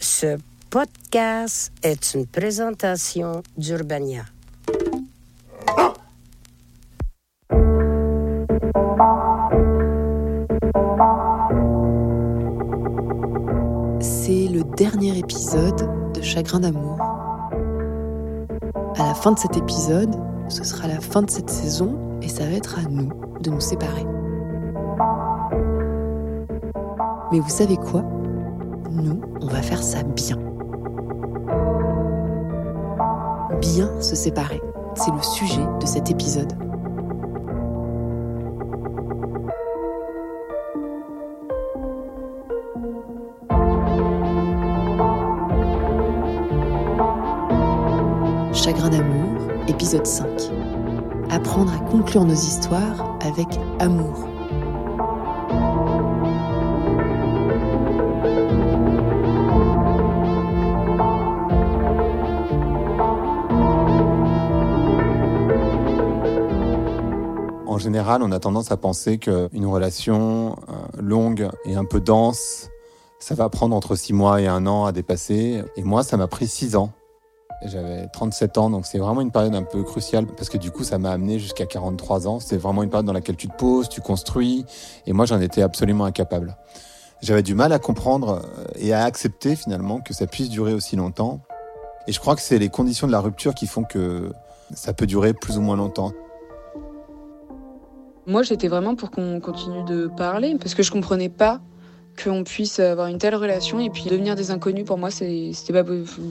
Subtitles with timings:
[0.00, 0.38] Ce
[0.70, 4.24] podcast est une présentation d'Urbania.
[14.00, 17.00] C'est le dernier épisode de Chagrin d'amour.
[18.96, 20.14] À la fin de cet épisode,
[20.48, 23.10] ce sera la fin de cette saison et ça va être à nous
[23.40, 24.04] de nous séparer.
[27.30, 28.02] Mais vous savez quoi?
[29.48, 30.36] Va faire ça bien.
[33.60, 34.60] Bien se séparer,
[34.94, 36.52] c'est le sujet de cet épisode.
[48.52, 50.26] Chagrin d'amour, épisode 5.
[51.30, 53.48] Apprendre à conclure nos histoires avec
[53.80, 54.37] amour.
[68.16, 72.70] On a tendance à penser qu'une relation euh, longue et un peu dense,
[73.18, 75.62] ça va prendre entre six mois et un an à dépasser.
[75.76, 76.92] Et moi, ça m'a pris six ans.
[77.64, 80.84] J'avais 37 ans, donc c'est vraiment une période un peu cruciale parce que du coup,
[80.84, 82.40] ça m'a amené jusqu'à 43 ans.
[82.40, 84.64] C'est vraiment une période dans laquelle tu te poses, tu construis.
[85.06, 86.56] Et moi, j'en étais absolument incapable.
[87.20, 90.96] J'avais du mal à comprendre euh, et à accepter finalement que ça puisse durer aussi
[90.96, 91.40] longtemps.
[92.06, 94.32] Et je crois que c'est les conditions de la rupture qui font que
[94.72, 96.12] ça peut durer plus ou moins longtemps.
[98.28, 101.62] Moi, j'étais vraiment pour qu'on continue de parler parce que je comprenais pas
[102.22, 104.84] qu'on puisse avoir une telle relation et puis devenir des inconnus.
[104.84, 105.82] Pour moi, c'était pas,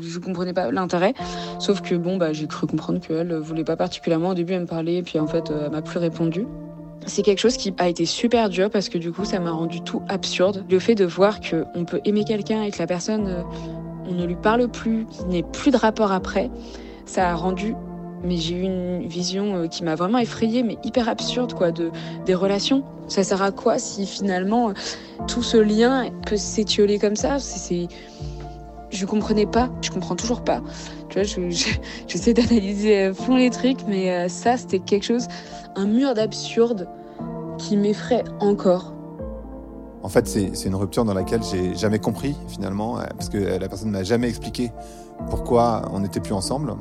[0.04, 1.16] je comprenais pas l'intérêt.
[1.58, 4.30] Sauf que bon, bah, j'ai cru comprendre qu'elle voulait pas particulièrement.
[4.30, 6.46] Au début, elle me parlait, puis en fait, elle m'a plus répondu.
[7.08, 9.82] C'est quelque chose qui a été super dur parce que du coup, ça m'a rendu
[9.82, 10.66] tout absurde.
[10.70, 13.44] Le fait de voir qu'on peut aimer quelqu'un et que la personne,
[14.08, 16.52] on ne lui parle plus, qu'il n'y ait plus de rapport après,
[17.08, 17.74] ça a rendu
[18.24, 21.92] mais j'ai eu une vision euh, qui m'a vraiment effrayée, mais hyper absurde, quoi, de,
[22.26, 22.84] des relations.
[23.08, 24.74] Ça sert à quoi si finalement
[25.28, 27.40] tout ce lien peut s'étioler comme ça?
[27.40, 27.88] C'est,
[28.90, 30.62] Je comprenais pas, je comprends toujours pas.
[31.10, 31.50] Tu vois,
[32.08, 35.28] j'essaie d'analyser fond les trucs, mais euh, ça, c'était quelque chose,
[35.76, 36.88] un mur d'absurde
[37.58, 38.97] qui m'effraie encore.
[40.04, 43.68] En fait, c'est une rupture dans laquelle j'ai jamais compris finalement, euh, parce que la
[43.68, 44.72] personne ne m'a jamais expliqué
[45.30, 46.76] pourquoi on n'était plus ensemble.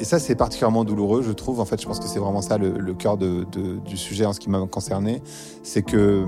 [0.00, 1.60] Et ça, c'est particulièrement douloureux, je trouve.
[1.60, 4.50] En fait, je pense que c'est vraiment ça le, cœur du sujet en ce qui
[4.50, 5.22] m'a concerné.
[5.62, 6.24] C'est que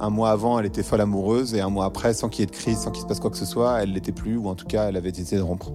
[0.00, 2.46] un mois avant, elle était folle amoureuse, et un mois après, sans qu'il y ait
[2.46, 4.54] de crise, sans qu'il se passe quoi que ce soit, elle l'était plus, ou en
[4.54, 5.72] tout cas, elle avait décidé de rompre.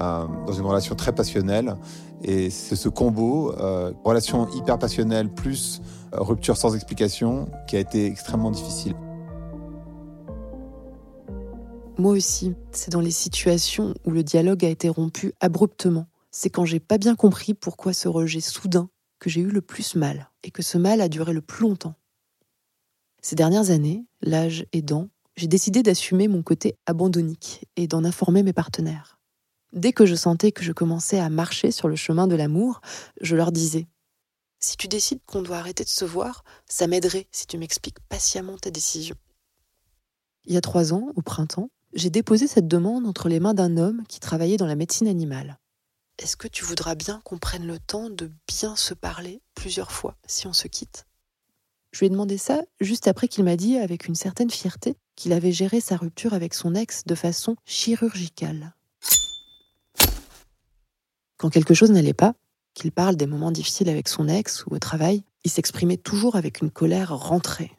[0.00, 1.76] Euh, dans une relation très passionnelle.
[2.22, 5.80] Et c'est ce combo, euh, relation hyper passionnelle plus
[6.12, 8.94] euh, rupture sans explication, qui a été extrêmement difficile.
[11.98, 16.06] Moi aussi, c'est dans les situations où le dialogue a été rompu abruptement
[16.38, 18.90] c'est quand j'ai pas bien compris pourquoi ce rejet soudain
[19.20, 21.94] que j'ai eu le plus mal et que ce mal a duré le plus longtemps.
[23.22, 28.52] Ces dernières années, l'âge aidant, j'ai décidé d'assumer mon côté abandonnique et d'en informer mes
[28.52, 29.15] partenaires.
[29.76, 32.80] Dès que je sentais que je commençais à marcher sur le chemin de l'amour,
[33.20, 33.86] je leur disais
[34.58, 38.56] Si tu décides qu'on doit arrêter de se voir, ça m'aiderait si tu m'expliques patiemment
[38.56, 39.16] ta décision.
[40.46, 43.76] Il y a trois ans, au printemps, j'ai déposé cette demande entre les mains d'un
[43.76, 45.58] homme qui travaillait dans la médecine animale.
[46.18, 50.16] Est-ce que tu voudras bien qu'on prenne le temps de bien se parler plusieurs fois
[50.26, 51.06] si on se quitte?
[51.92, 55.34] Je lui ai demandé ça juste après qu'il m'a dit avec une certaine fierté qu'il
[55.34, 58.75] avait géré sa rupture avec son ex de façon chirurgicale.
[61.36, 62.34] Quand quelque chose n'allait pas,
[62.74, 66.60] qu'il parle des moments difficiles avec son ex ou au travail, il s'exprimait toujours avec
[66.60, 67.72] une colère rentrée.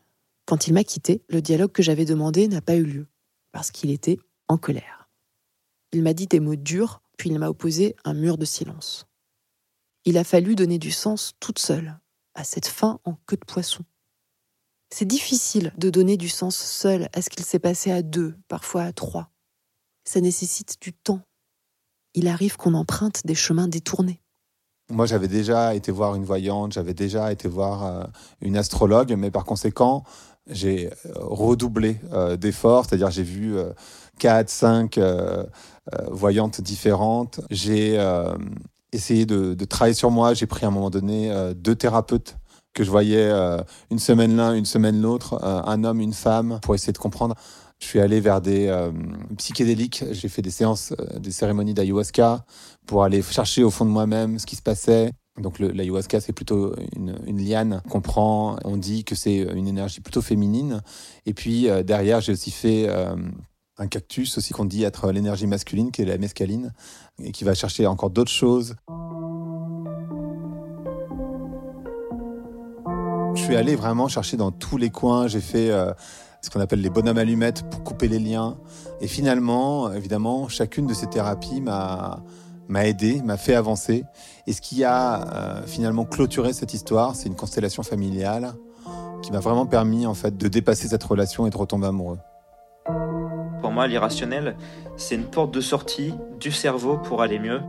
[0.46, 3.08] Quand il m'a quitté, le dialogue que j'avais demandé n'a pas eu lieu,
[3.52, 5.10] parce qu'il était en colère.
[5.92, 9.08] Il m'a dit des mots durs puis il m'a opposé un mur de silence.
[10.06, 12.00] Il a fallu donner du sens toute seule
[12.36, 13.84] à cette fin en queue de poisson.
[14.90, 18.84] C'est difficile de donner du sens seul à ce qu'il s'est passé à deux, parfois
[18.84, 19.32] à trois.
[20.06, 21.27] Ça nécessite du temps.
[22.18, 24.20] Il arrive qu'on emprunte des chemins détournés.
[24.90, 28.04] Moi, j'avais déjà été voir une voyante, j'avais déjà été voir euh,
[28.42, 30.04] une astrologue, mais par conséquent,
[30.50, 33.56] j'ai euh, redoublé euh, d'efforts, c'est-à-dire j'ai vu
[34.18, 35.00] quatre, cinq
[36.10, 37.40] voyantes différentes.
[37.52, 38.04] J'ai
[38.92, 40.34] essayé de, de, travailler sur moi.
[40.34, 42.36] J'ai pris à un moment donné deux thérapeutes
[42.74, 43.32] que je voyais
[43.92, 47.36] une semaine l'un, une semaine l'autre, un homme, une femme, pour essayer de comprendre.
[47.80, 48.74] Je suis allé vers des
[49.38, 50.04] psychédéliques.
[50.12, 52.44] J'ai fait des séances, des cérémonies d'ayahuasca
[52.86, 55.12] pour aller chercher au fond de moi-même ce qui se passait.
[55.40, 58.58] Donc l'ayahuasca, c'est plutôt une, liane qu'on prend.
[58.66, 60.82] On dit que c'est une énergie plutôt féminine.
[61.26, 63.16] Et puis euh, derrière, j'ai aussi fait euh,
[63.78, 66.74] un cactus aussi qu'on dit être l'énergie masculine, qui est la mescaline,
[67.22, 68.76] et qui va chercher encore d'autres choses.
[73.36, 75.28] Je suis allé vraiment chercher dans tous les coins.
[75.28, 75.94] J'ai fait euh,
[76.48, 78.58] ce qu'on appelle les bonhommes allumettes pour couper les liens.
[79.02, 82.24] Et finalement, évidemment, chacune de ces thérapies m'a
[82.70, 84.06] m'a aidé, m'a fait avancer.
[84.46, 88.54] Et ce qui a euh, finalement clôturé cette histoire, c'est une constellation familiale
[89.22, 92.20] qui m'a vraiment permis en fait de dépasser cette relation et de retomber amoureux.
[93.62, 94.56] Pour moi, l'irrationnel,
[94.96, 97.60] c'est une porte de sortie du cerveau pour aller mieux.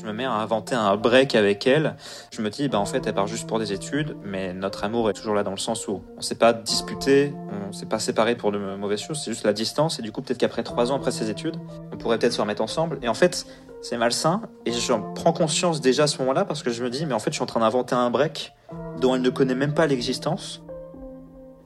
[0.00, 1.94] Je me mets à inventer un break avec elle.
[2.32, 5.10] Je me dis, bah en fait, elle part juste pour des études, mais notre amour
[5.10, 7.34] est toujours là dans le sens où on s'est pas disputé,
[7.68, 9.98] on s'est pas séparé pour de mauvaises choses, c'est juste la distance.
[9.98, 11.56] Et du coup, peut-être qu'après trois ans après ses études,
[11.92, 12.98] on pourrait peut-être se remettre ensemble.
[13.02, 13.44] Et en fait,
[13.82, 14.40] c'est malsain.
[14.64, 17.18] Et j'en prends conscience déjà à ce moment-là parce que je me dis, mais en
[17.18, 18.54] fait, je suis en train d'inventer un break
[19.02, 20.62] dont elle ne connaît même pas l'existence.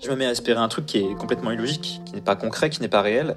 [0.02, 2.68] Je me mets à espérer un truc qui est complètement illogique, qui n'est pas concret,
[2.68, 3.36] qui n'est pas réel.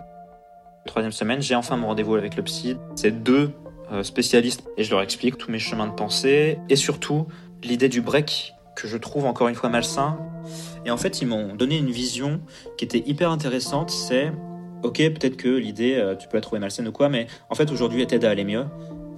[0.88, 2.78] Troisième semaine, j'ai enfin mon rendez-vous avec le psy.
[2.96, 3.52] C'est deux
[3.92, 7.28] euh, spécialistes et je leur explique tous mes chemins de pensée et surtout
[7.64, 10.18] l'idée du break que je trouve encore une fois malsain.
[10.86, 12.42] Et en fait, ils m'ont donné une vision
[12.78, 13.90] qui était hyper intéressante.
[13.90, 14.32] C'est
[14.84, 17.72] ok, peut-être que l'idée, euh, tu peux la trouver malsaine ou quoi, mais en fait,
[17.72, 18.66] aujourd'hui, elle t'aide à aller mieux.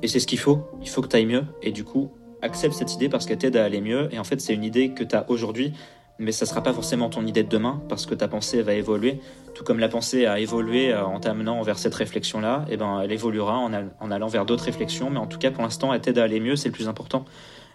[0.02, 0.68] Et c'est ce qu'il faut.
[0.82, 1.44] Il faut que tu ailles mieux.
[1.62, 2.12] Et du coup,
[2.42, 4.08] accepte cette idée parce qu'elle t'aide à aller mieux.
[4.14, 5.74] Et en fait, c'est une idée que tu as aujourd'hui,
[6.20, 9.20] mais ça sera pas forcément ton idée de demain parce que ta pensée va évoluer.
[9.56, 13.02] Tout comme la pensée a évolué euh, en t'amenant vers cette réflexion-là, et eh ben
[13.02, 15.10] elle évoluera en, allant vers d'autres réflexions.
[15.10, 17.26] Mais en tout cas, pour l'instant, elle t'aide à aller mieux, c'est le plus important.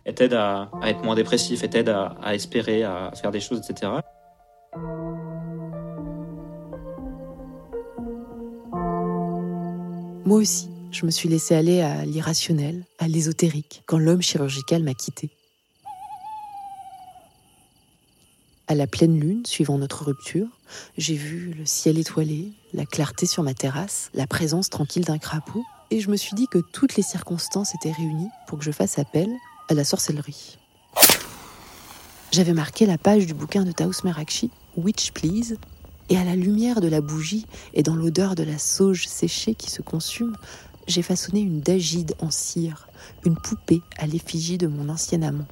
[0.04, 3.58] Elle t'aide à, être moins dépressif, elle t'aide à, à espérer, à faire des choses,
[3.58, 3.92] etc.
[10.26, 14.94] Moi aussi, je me suis laissé aller à l'irrationnel, à l'ésotérique, quand l'homme chirurgical m'a
[14.94, 15.30] quitté.
[18.66, 20.46] À la pleine lune, suivant notre rupture,
[20.96, 25.62] j'ai vu le ciel étoilé, la clarté sur ma terrasse, la présence tranquille d'un crapaud,
[25.90, 28.98] et je me suis dit que toutes les circonstances étaient réunies pour que je fasse
[28.98, 29.28] appel
[29.68, 30.56] à la sorcellerie.
[32.32, 35.58] J'avais marqué la page du bouquin de Taous Merakchi, Witch Please,
[36.08, 39.70] et à la lumière de la bougie et dans l'odeur de la sauge séchée qui
[39.70, 40.36] se consume,
[40.86, 42.88] j'ai façonné une dagide en cire,
[43.26, 45.46] une poupée à l'effigie de mon ancien amant.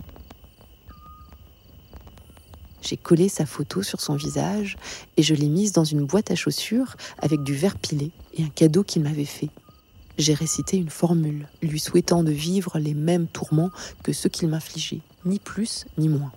[2.83, 4.77] J'ai collé sa photo sur son visage
[5.17, 8.49] et je l'ai mise dans une boîte à chaussures avec du verre pilé et un
[8.49, 9.51] cadeau qu'il m'avait fait.
[10.19, 13.71] J'ai récité une formule, lui souhaitant de vivre les mêmes tourments
[14.03, 16.33] que ceux qu'il m'infligeait, ni plus ni moins.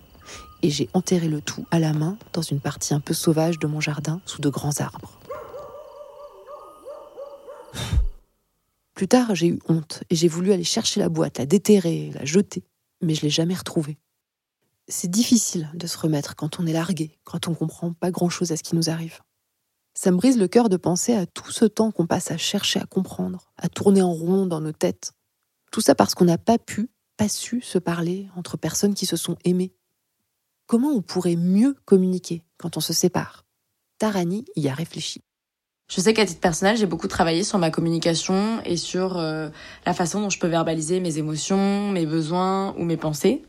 [0.62, 3.68] Et j'ai enterré le tout à la main dans une partie un peu sauvage de
[3.68, 5.20] mon jardin sous de grands arbres.
[8.94, 12.24] Plus tard, j'ai eu honte et j'ai voulu aller chercher la boîte, la déterrer, la
[12.24, 12.64] jeter,
[13.02, 13.98] mais je l'ai jamais retrouvée.
[14.88, 18.58] C'est difficile de se remettre quand on est largué, quand on comprend pas grand-chose à
[18.58, 19.20] ce qui nous arrive.
[19.96, 22.80] Ça me brise le cœur de penser à tout ce temps qu'on passe à chercher
[22.80, 25.14] à comprendre, à tourner en rond dans nos têtes.
[25.72, 29.18] Tout ça parce qu'on n'a pas pu, pas su se parler entre personnes qui se
[29.18, 29.74] sont aimées.
[30.68, 33.46] Comment on pourrait mieux communiquer quand on se sépare?
[33.98, 35.22] Tarani y a réfléchi.
[35.88, 39.50] Je sais qu'à titre personnel, j'ai beaucoup travaillé sur ma communication et sur euh,
[39.86, 43.44] la façon dont je peux verbaliser mes émotions, mes besoins ou mes pensées.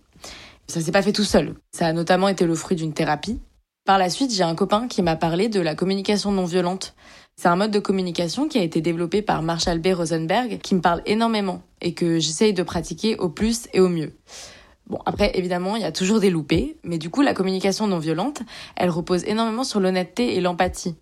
[0.69, 1.55] Ça s'est pas fait tout seul.
[1.73, 3.41] Ça a notamment été le fruit d'une thérapie.
[3.85, 6.95] Par la suite, j'ai un copain qui m'a parlé de la communication non violente.
[7.37, 9.88] C'est un mode de communication qui a été développé par Marshall B.
[9.95, 14.12] Rosenberg, qui me parle énormément et que j'essaye de pratiquer au plus et au mieux.
[14.88, 17.99] Bon, après, évidemment, il y a toujours des loupés, mais du coup, la communication non
[17.99, 18.43] violente,
[18.76, 20.97] elle repose énormément sur l'honnêteté et l'empathie.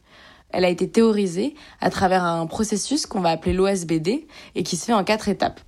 [0.51, 4.85] Elle a été théorisée à travers un processus qu'on va appeler l'OSBD et qui se
[4.85, 5.61] fait en quatre étapes.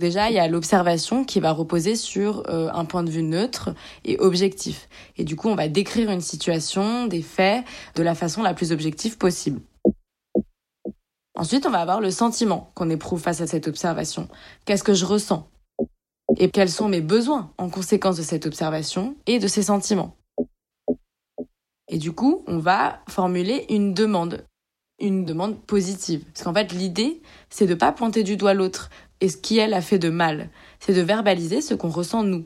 [0.00, 3.74] Déjà, il y a l'observation qui va reposer sur euh, un point de vue neutre
[4.06, 4.88] et objectif.
[5.18, 7.66] Et du coup, on va décrire une situation, des faits,
[7.96, 9.60] de la façon la plus objective possible.
[11.34, 14.28] Ensuite, on va avoir le sentiment qu'on éprouve face à cette observation.
[14.64, 15.46] Qu'est-ce que je ressens?
[16.38, 20.16] Et quels sont mes besoins en conséquence de cette observation et de ces sentiments?
[21.88, 24.46] Et du coup, on va formuler une demande,
[24.98, 26.24] une demande positive.
[26.24, 28.88] Parce qu'en fait, l'idée, c'est de pas pointer du doigt l'autre,
[29.20, 30.50] et ce qui elle a fait de mal.
[30.78, 32.44] C'est de verbaliser ce qu'on ressent nous.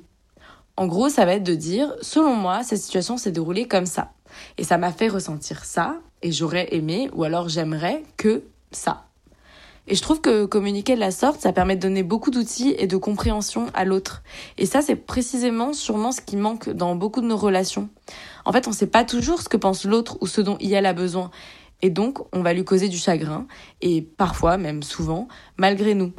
[0.76, 4.12] En gros, ça va être de dire, selon moi, cette situation s'est déroulée comme ça.
[4.58, 9.04] Et ça m'a fait ressentir ça, et j'aurais aimé, ou alors j'aimerais que ça.
[9.86, 12.86] Et je trouve que communiquer de la sorte, ça permet de donner beaucoup d'outils et
[12.86, 14.22] de compréhension à l'autre.
[14.56, 17.90] Et ça, c'est précisément sûrement ce qui manque dans beaucoup de nos relations.
[18.46, 20.74] En fait, on ne sait pas toujours ce que pense l'autre ou ce dont il
[20.74, 21.30] a besoin.
[21.82, 23.46] Et donc, on va lui causer du chagrin,
[23.82, 25.28] et parfois, même souvent,
[25.58, 26.12] malgré nous.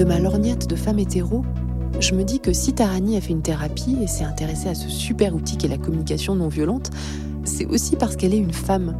[0.00, 1.44] De ma lorgnette de femme hétéro,
[2.00, 4.88] je me dis que si Tarani a fait une thérapie et s'est intéressée à ce
[4.88, 6.88] super outil qu'est la communication non violente,
[7.44, 8.96] c'est aussi parce qu'elle est une femme.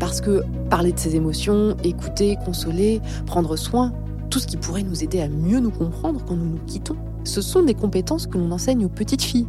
[0.00, 3.92] Parce que parler de ses émotions, écouter, consoler, prendre soin,
[4.30, 7.40] tout ce qui pourrait nous aider à mieux nous comprendre quand nous nous quittons, ce
[7.40, 9.46] sont des compétences que l'on enseigne aux petites filles,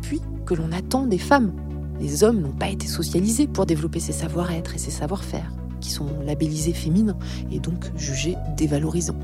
[0.00, 1.50] puis que l'on attend des femmes.
[2.00, 6.06] Les hommes n'ont pas été socialisés pour développer ces savoir-être et ces savoir-faire, qui sont
[6.24, 7.18] labellisés féminins
[7.50, 9.18] et donc jugés dévalorisants.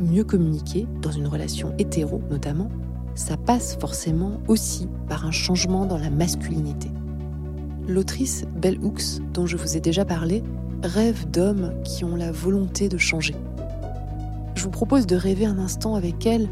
[0.00, 2.68] Mieux communiquer, dans une relation hétéro notamment,
[3.14, 6.90] ça passe forcément aussi par un changement dans la masculinité.
[7.86, 10.42] L'autrice Belle Hooks, dont je vous ai déjà parlé,
[10.82, 13.34] rêve d'hommes qui ont la volonté de changer.
[14.54, 16.48] Je vous propose de rêver un instant avec elle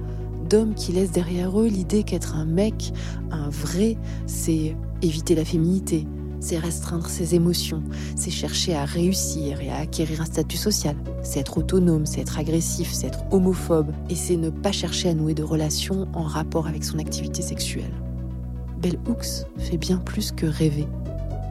[0.49, 2.93] d'hommes qui laissent derrière eux l'idée qu'être un mec,
[3.31, 3.97] un vrai,
[4.27, 6.07] c'est éviter la féminité,
[6.43, 7.83] c'est restreindre ses émotions,
[8.17, 12.39] c'est chercher à réussir et à acquérir un statut social, c'est être autonome, c'est être
[12.39, 16.67] agressif, c'est être homophobe, et c'est ne pas chercher à nouer de relations en rapport
[16.67, 17.93] avec son activité sexuelle.
[18.83, 20.89] Belle Hooks fait bien plus que rêver.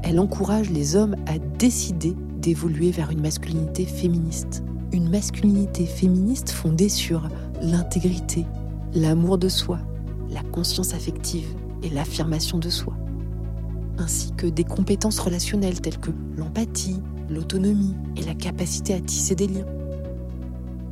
[0.03, 4.61] Elle encourage les hommes à décider d'évoluer vers une masculinité féministe.
[4.91, 7.29] Une masculinité féministe fondée sur
[7.61, 8.45] l'intégrité,
[8.93, 9.79] l'amour de soi,
[10.29, 11.47] la conscience affective
[11.81, 12.93] et l'affirmation de soi
[13.97, 19.47] ainsi que des compétences relationnelles telles que l'empathie, l'autonomie et la capacité à tisser des
[19.47, 19.65] liens.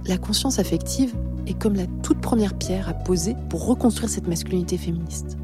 [0.05, 1.13] La conscience affective
[1.47, 5.37] est comme la toute première pierre à poser pour reconstruire cette masculinité féministe.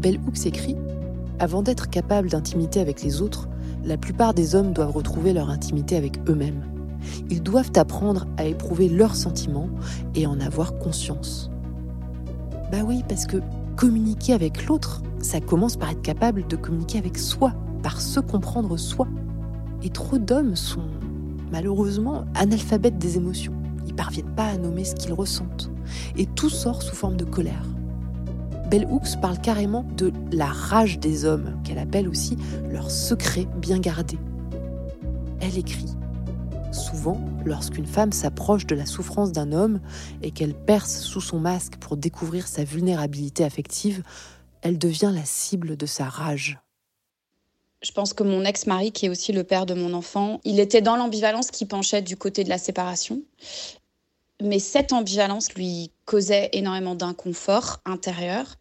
[0.00, 0.76] Bell Hooks écrit
[1.38, 3.48] Avant d'être capable d'intimité avec les autres,
[3.84, 6.62] la plupart des hommes doivent retrouver leur intimité avec eux-mêmes.
[7.30, 9.70] Ils doivent apprendre à éprouver leurs sentiments
[10.14, 11.50] et en avoir conscience.
[12.70, 13.38] Bah oui, parce que
[13.76, 18.76] communiquer avec l'autre, ça commence par être capable de communiquer avec soi, par se comprendre
[18.76, 19.08] soi.
[19.82, 20.88] Et trop d'hommes sont
[21.52, 23.54] malheureusement analphabètes des émotions.
[23.86, 25.70] Ils parviennent pas à nommer ce qu'ils ressentent.
[26.16, 27.64] Et tout sort sous forme de colère.
[28.70, 32.36] Bell Hooks parle carrément de la rage des hommes, qu'elle appelle aussi
[32.70, 34.18] leur secret bien gardé.
[35.40, 35.96] Elle écrit
[36.70, 39.80] Souvent, lorsqu'une femme s'approche de la souffrance d'un homme
[40.20, 44.02] et qu'elle perce sous son masque pour découvrir sa vulnérabilité affective,
[44.62, 46.58] elle devient la cible de sa rage.
[47.82, 50.82] Je pense que mon ex-mari, qui est aussi le père de mon enfant, il était
[50.82, 53.22] dans l'ambivalence qui penchait du côté de la séparation.
[54.42, 58.56] Mais cette ambivalence lui causait énormément d'inconfort intérieur.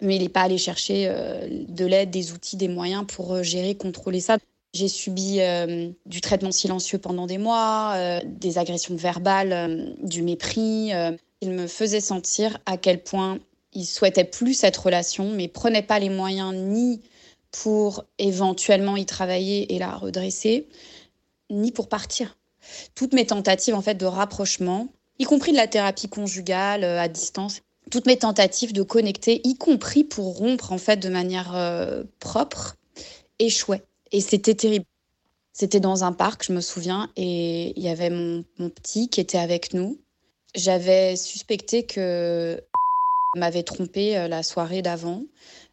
[0.00, 3.42] Mais il n'est pas allé chercher euh, de l'aide, des outils, des moyens pour euh,
[3.42, 4.38] gérer, contrôler ça.
[4.72, 10.92] J'ai subi euh, du traitement silencieux pendant des mois, des agressions verbales, du mépris.
[11.40, 13.40] il me faisait sentir à quel point
[13.72, 17.00] il souhaitait plus cette relation, mais prenait pas les moyens ni
[17.50, 20.68] pour éventuellement y travailler et la redresser,
[21.50, 22.36] ni pour partir.
[22.94, 27.08] Toutes mes tentatives en fait de rapprochement, y compris de la thérapie conjugale euh, à
[27.08, 32.04] distance, toutes mes tentatives de connecter, y compris pour rompre en fait de manière euh,
[32.20, 32.76] propre,
[33.38, 33.82] échouaient.
[34.12, 34.84] Et c'était terrible.
[35.52, 39.38] C'était dans un parc, je me souviens, et il y avait mon petit qui était
[39.38, 40.00] avec nous.
[40.54, 42.62] J'avais suspecté que
[43.36, 45.22] m'avait trompé euh, la soirée d'avant.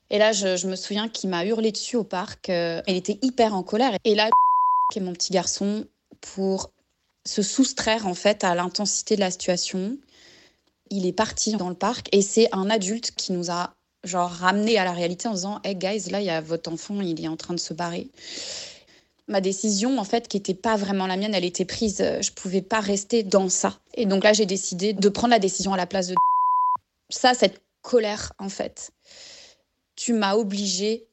[0.10, 2.50] Et là, je, me souviens qu'il m'a hurlé dessus au parc.
[2.50, 3.98] Euh, il était hyper en colère.
[4.04, 4.30] Et là,
[4.92, 5.86] qui est mon petit garçon,
[6.22, 6.72] pour
[7.26, 9.98] se soustraire en fait à l'intensité de la situation,
[10.90, 13.74] il est parti dans le parc et c'est un adulte qui nous a
[14.06, 17.02] genre ramené à la réalité en disant Hey guys, là, il y a votre enfant,
[17.02, 18.08] il est en train de se barrer.
[19.28, 21.98] Ma décision, en fait, qui n'était pas vraiment la mienne, elle était prise.
[21.98, 23.78] Je pouvais pas rester dans ça.
[23.96, 26.16] Et donc là, j'ai décidé de prendre la décision à la place de
[27.10, 28.92] ça, cette colère, en fait.
[29.96, 31.08] Tu m'as obligé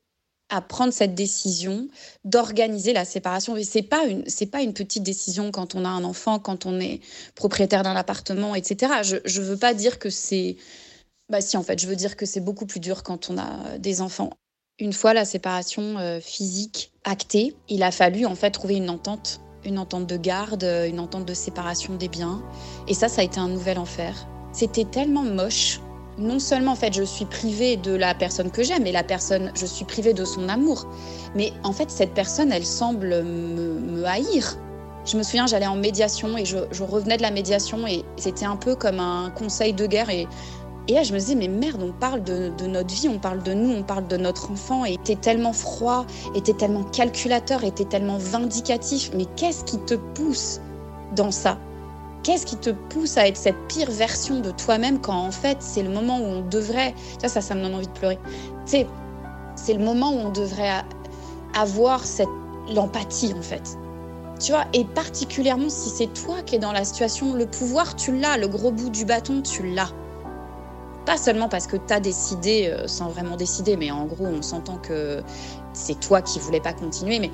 [0.50, 1.88] à prendre cette décision
[2.24, 3.56] d'organiser la séparation.
[3.56, 6.66] Et c'est pas une, c'est pas une petite décision quand on a un enfant, quand
[6.66, 7.00] on est
[7.34, 8.92] propriétaire d'un appartement, etc.
[9.02, 10.56] Je, je veux pas dire que c'est,
[11.28, 13.78] bah si en fait, je veux dire que c'est beaucoup plus dur quand on a
[13.78, 14.30] des enfants.
[14.78, 19.40] Une fois la séparation euh, physique actée, il a fallu en fait trouver une entente,
[19.64, 22.42] une entente de garde, une entente de séparation des biens.
[22.86, 24.26] Et ça, ça a été un nouvel enfer.
[24.52, 25.80] C'était tellement moche
[26.18, 29.50] non seulement en fait je suis privée de la personne que j'aime et la personne
[29.54, 30.86] je suis privée de son amour
[31.34, 34.56] mais en fait cette personne elle semble me, haïr.
[35.04, 38.56] Je me souviens j'allais en médiation et je, revenais de la médiation et c'était un
[38.56, 40.26] peu comme un conseil de guerre et
[40.86, 43.54] et là, je me disais, mais merde, on parle de, notre vie, on parle de
[43.54, 46.04] nous, on parle de notre enfant, et t'es tellement froid,
[46.34, 50.60] et t'es tellement calculateur, et t'es tellement vindicatif, mais qu'est-ce qui te pousse
[51.16, 51.56] dans ça?
[52.24, 55.82] Qu'est-ce qui te pousse à être cette pire version de toi-même quand en fait c'est
[55.82, 58.18] le moment où on devrait, ça, ça, ça me donne envie de pleurer.
[58.66, 58.78] Tu
[59.56, 60.82] c'est le moment où on devrait
[61.54, 62.28] avoir cette
[62.72, 63.78] l'empathie en fait.
[64.40, 68.18] Tu vois, et particulièrement si c'est toi qui es dans la situation, le pouvoir tu
[68.18, 69.90] l'as, le gros bout du bâton tu l'as.
[71.06, 74.40] Pas seulement parce que tu as décidé euh, sans vraiment décider, mais en gros, on
[74.40, 75.22] s'entend que
[75.74, 77.30] c'est toi qui voulais pas continuer, mais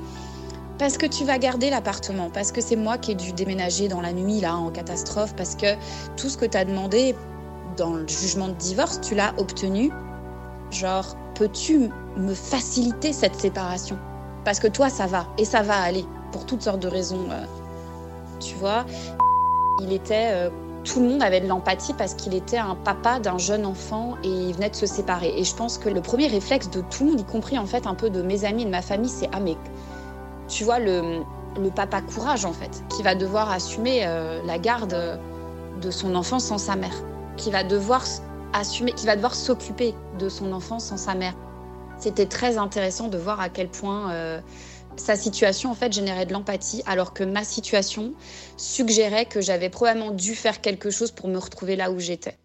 [0.81, 4.01] parce que tu vas garder l'appartement, parce que c'est moi qui ai dû déménager dans
[4.01, 5.75] la nuit, là, en catastrophe, parce que
[6.17, 7.15] tout ce que tu as demandé
[7.77, 9.93] dans le jugement de divorce, tu l'as obtenu.
[10.71, 13.99] Genre, peux-tu me faciliter cette séparation?
[14.47, 17.27] Parce que toi, ça va, et ça va aller, pour toutes sortes de raisons.
[17.31, 17.45] euh,
[18.41, 18.87] tu vois,
[19.83, 20.31] il était.
[20.33, 20.51] euh,
[20.83, 24.29] tout le monde avait de l'empathie parce qu'il était un papa d'un jeune enfant et
[24.29, 25.35] il venait de se séparer.
[25.37, 27.87] Et je pense que le premier réflexe de tout le monde, y compris en fait
[27.87, 29.59] un peu de mes amis et de ma famille, c'est Ah, mais
[30.51, 31.23] tu vois, le,
[31.59, 35.21] le papa courage en fait, qui va devoir assumer euh, la garde
[35.81, 37.03] de son enfant sans sa mère,
[37.37, 38.05] qui va devoir
[38.53, 41.35] assumer, qui va devoir s'occuper de son enfant sans sa mère.
[41.99, 44.41] C'était très intéressant de voir à quel point euh,
[44.97, 48.15] sa situation en fait générait de l'empathie, alors que ma situation
[48.57, 52.37] suggérait que j'avais probablement dû faire quelque chose pour me retrouver là où j'étais.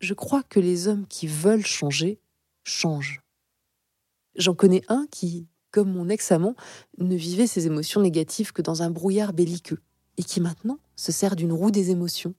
[0.00, 2.20] Je crois que les hommes qui veulent changer
[2.64, 3.20] changent.
[4.36, 6.56] J'en connais un qui, comme mon ex-amant,
[6.98, 9.78] ne vivait ses émotions négatives que dans un brouillard belliqueux,
[10.16, 12.34] et qui maintenant se sert d'une roue des émotions.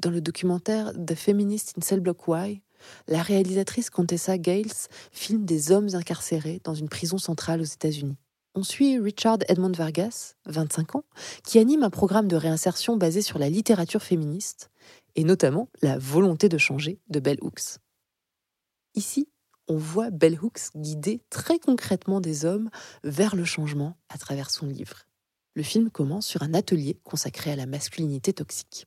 [0.00, 2.60] Dans le documentaire The Feminist in Cell Block Y,
[3.06, 8.16] la réalisatrice Contessa Gales filme des hommes incarcérés dans une prison centrale aux États-Unis.
[8.56, 11.04] On suit Richard Edmond Vargas, 25 ans,
[11.44, 14.68] qui anime un programme de réinsertion basé sur la littérature féministe,
[15.14, 17.78] et notamment la volonté de changer de Bell Hooks.
[18.96, 19.28] Ici,
[19.68, 22.70] on voit Bell Hooks guider très concrètement des hommes
[23.04, 25.04] vers le changement à travers son livre.
[25.54, 28.86] Le film commence sur un atelier consacré à la masculinité toxique.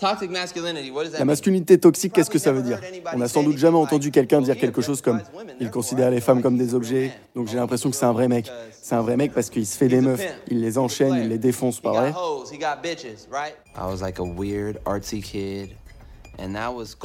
[0.00, 2.80] La masculinité toxique, qu'est-ce que ça veut dire?
[3.12, 5.20] On n'a sans doute jamais entendu quelqu'un dire quelque chose comme
[5.58, 8.48] il considère les femmes comme des objets, donc j'ai l'impression que c'est un vrai mec.
[8.80, 11.38] C'est un vrai mec parce qu'il se fait des meufs, il les enchaîne, il les
[11.38, 12.14] défonce, pas vrai?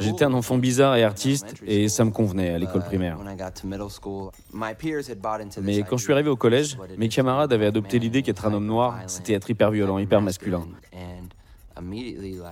[0.00, 3.18] J'étais un enfant bizarre et artiste, et ça me convenait à l'école primaire.
[5.62, 8.66] Mais quand je suis arrivé au collège, mes camarades avaient adopté l'idée qu'être un homme
[8.66, 10.66] noir, c'était être hyper violent, hyper masculin.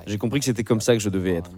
[0.07, 1.51] J'ai compris que c'était comme ça que je devais être.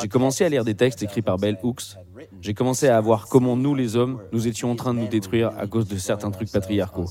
[0.00, 1.96] J'ai commencé à lire des textes écrits par Bell Hooks.
[2.40, 5.52] J'ai commencé à voir comment nous, les hommes, nous étions en train de nous détruire
[5.58, 7.04] à cause de certains trucs patriarcaux.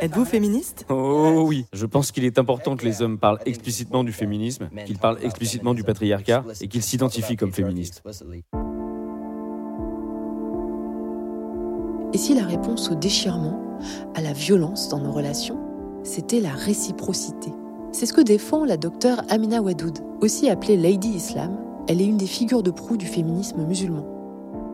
[0.00, 0.86] Êtes-vous féministe?
[0.88, 4.98] Oh oui, je pense qu'il est important que les hommes parlent explicitement du féminisme, qu'ils
[4.98, 8.02] parlent explicitement du patriarcat et qu'ils s'identifient comme féministes.
[12.12, 13.78] Et si la réponse au déchirement,
[14.14, 15.58] à la violence dans nos relations,
[16.02, 17.52] c'était la réciprocité?
[17.92, 21.56] C'est ce que défend la docteure Amina Wadoud, aussi appelée Lady Islam.
[21.88, 24.06] Elle est une des figures de proue du féminisme musulman.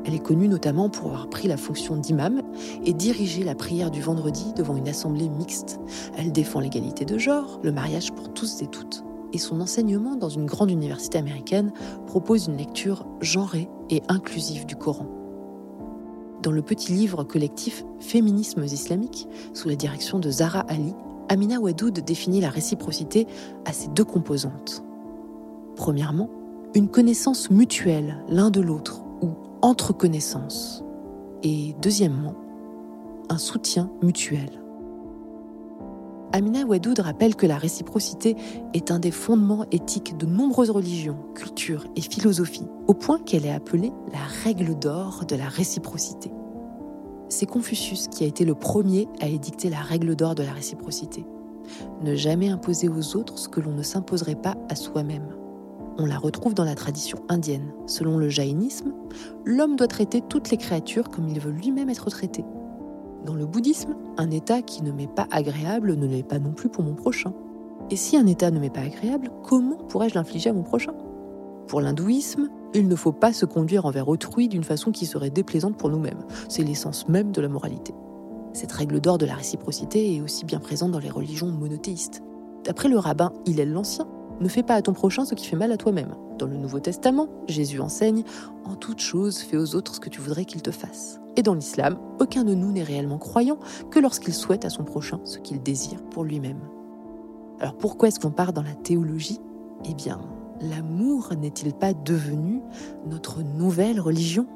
[0.04, 2.42] Elle est connue notamment pour avoir pris la fonction d'imam
[2.84, 5.80] et dirigé la prière du vendredi devant une assemblée mixte.
[6.18, 9.02] Elle défend l'égalité de genre, le mariage pour tous et toutes.
[9.32, 11.72] Et son enseignement dans une grande université américaine
[12.06, 15.06] propose une lecture genrée et inclusive du Coran.
[16.42, 20.94] Dans le petit livre collectif Féminismes islamiques, sous la direction de Zara Ali,
[21.28, 23.26] Amina Wadoud définit la réciprocité
[23.64, 24.84] à ses deux composantes.
[25.74, 26.30] Premièrement,
[26.74, 29.30] une connaissance mutuelle l'un de l'autre ou
[29.62, 30.84] entre connaissances.
[31.42, 32.34] Et deuxièmement,
[33.28, 34.50] un soutien mutuel.
[36.32, 38.36] Amina Wadoud rappelle que la réciprocité
[38.74, 43.52] est un des fondements éthiques de nombreuses religions, cultures et philosophies, au point qu'elle est
[43.52, 46.30] appelée la règle d'or de la réciprocité.
[47.28, 51.26] C'est Confucius qui a été le premier à édicter la règle d'or de la réciprocité.
[52.02, 55.28] Ne jamais imposer aux autres ce que l'on ne s'imposerait pas à soi-même.
[55.98, 57.72] On la retrouve dans la tradition indienne.
[57.86, 58.92] Selon le jaïnisme,
[59.44, 62.44] l'homme doit traiter toutes les créatures comme il veut lui-même être traité.
[63.24, 66.68] Dans le bouddhisme, un état qui ne m'est pas agréable ne l'est pas non plus
[66.68, 67.32] pour mon prochain.
[67.90, 70.92] Et si un état ne m'est pas agréable, comment pourrais-je l'infliger à mon prochain?
[71.68, 75.76] Pour l'hindouisme, il ne faut pas se conduire envers autrui d'une façon qui serait déplaisante
[75.76, 76.24] pour nous-mêmes.
[76.48, 77.94] C'est l'essence même de la moralité.
[78.52, 82.22] Cette règle d'or de la réciprocité est aussi bien présente dans les religions monothéistes.
[82.64, 84.06] D'après le rabbin Hillel l'Ancien,
[84.40, 86.14] ne fais pas à ton prochain ce qui fait mal à toi-même.
[86.38, 88.22] Dans le Nouveau Testament, Jésus enseigne
[88.64, 91.20] En toute chose, fais aux autres ce que tu voudrais qu'ils te fassent.
[91.36, 93.58] Et dans l'islam, aucun de nous n'est réellement croyant
[93.90, 96.60] que lorsqu'il souhaite à son prochain ce qu'il désire pour lui-même.
[97.60, 99.40] Alors pourquoi est-ce qu'on part dans la théologie?
[99.88, 100.20] Eh bien,
[100.60, 102.60] l'amour n'est-il pas devenu
[103.06, 104.46] notre nouvelle religion?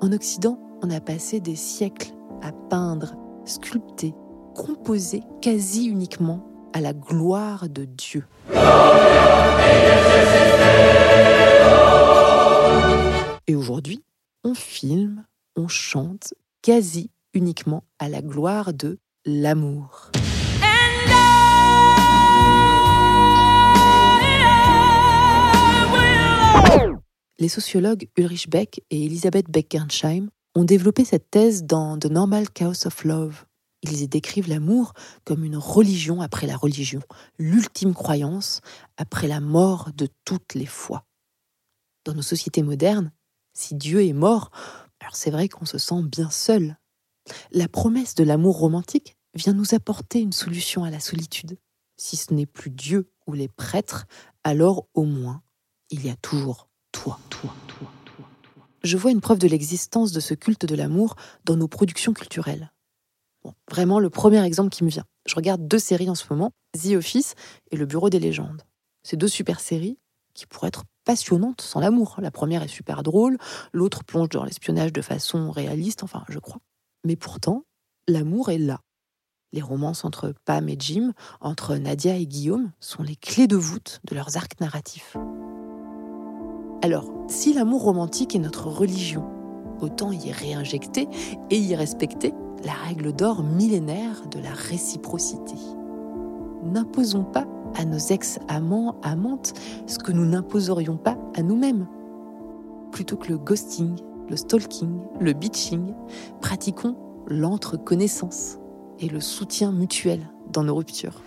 [0.00, 3.14] En Occident, on a passé des siècles à peindre,
[3.44, 4.14] sculpter,
[4.54, 8.24] composer quasi uniquement à la gloire de Dieu.
[13.46, 14.02] Et aujourd'hui,
[14.44, 15.24] on filme,
[15.56, 20.10] on chante quasi uniquement à la gloire de l'amour.
[27.38, 32.86] Les sociologues Ulrich Beck et Elisabeth Beck-Gernsheim ont développé cette thèse dans The Normal Chaos
[32.86, 33.44] of Love.
[33.82, 34.94] Ils y décrivent l'amour
[35.24, 37.00] comme une religion après la religion,
[37.38, 38.62] l'ultime croyance
[38.96, 41.04] après la mort de toutes les foi.
[42.06, 43.12] Dans nos sociétés modernes,
[43.52, 44.50] si Dieu est mort,
[45.00, 46.78] alors c'est vrai qu'on se sent bien seul.
[47.52, 51.58] La promesse de l'amour romantique vient nous apporter une solution à la solitude.
[51.98, 54.06] Si ce n'est plus Dieu ou les prêtres,
[54.42, 55.42] alors au moins,
[55.90, 58.64] il y a toujours toi, toi, toi, toi, toi.
[58.86, 62.70] Je vois une preuve de l'existence de ce culte de l'amour dans nos productions culturelles.
[63.68, 65.06] Vraiment le premier exemple qui me vient.
[65.26, 67.34] Je regarde deux séries en ce moment, The Office
[67.72, 68.62] et Le Bureau des légendes.
[69.02, 69.98] Ces deux super séries
[70.34, 72.14] qui pourraient être passionnantes sans l'amour.
[72.20, 73.38] La première est super drôle,
[73.72, 76.60] l'autre plonge dans l'espionnage de façon réaliste, enfin je crois.
[77.04, 77.64] Mais pourtant,
[78.06, 78.82] l'amour est là.
[79.52, 84.00] Les romances entre Pam et Jim, entre Nadia et Guillaume, sont les clés de voûte
[84.04, 85.16] de leurs arcs narratifs.
[86.86, 89.24] Alors, si l'amour romantique est notre religion,
[89.80, 91.08] autant y réinjecter
[91.50, 92.32] et y respecter
[92.64, 95.56] la règle d'or millénaire de la réciprocité.
[96.62, 97.44] N'imposons pas
[97.74, 99.52] à nos ex-amants, amantes,
[99.88, 101.88] ce que nous n'imposerions pas à nous-mêmes.
[102.92, 103.96] Plutôt que le ghosting,
[104.30, 105.92] le stalking, le bitching,
[106.40, 106.94] pratiquons
[107.26, 108.58] l'entre-connaissance
[109.00, 110.20] et le soutien mutuel
[110.52, 111.20] dans nos ruptures.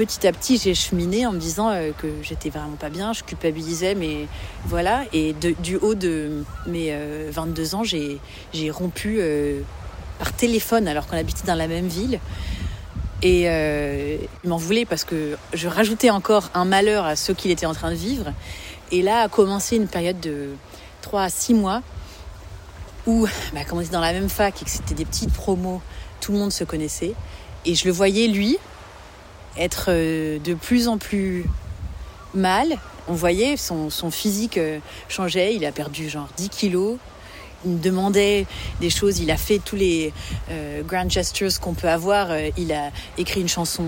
[0.00, 3.22] Petit à petit, j'ai cheminé en me disant euh, que j'étais vraiment pas bien, je
[3.22, 4.28] culpabilisais, mais
[4.64, 5.04] voilà.
[5.12, 6.98] Et du haut de mes
[7.30, 9.60] 22 euh, ans, j'ai rompu euh,
[10.18, 12.18] par téléphone alors qu'on habitait dans la même ville.
[13.22, 13.42] Et
[14.42, 17.74] il m'en voulait parce que je rajoutais encore un malheur à ceux qu'il était en
[17.74, 18.32] train de vivre.
[18.92, 20.48] Et là a commencé une période de
[21.02, 21.82] 3 à 6 mois
[23.06, 25.82] où, bah, comme on était dans la même fac et que c'était des petites promos,
[26.22, 27.12] tout le monde se connaissait.
[27.66, 28.56] Et je le voyais, lui,
[29.58, 31.44] être euh, de plus en plus
[32.34, 32.78] mal.
[33.08, 36.96] On voyait son, physique euh, changeait, il a perdu genre 10 kilos.
[37.64, 38.46] Il me demandait
[38.80, 40.14] des choses, il a fait tous les
[40.50, 42.28] euh, grand gestures qu'on peut avoir.
[42.56, 43.84] il a écrit une chanson,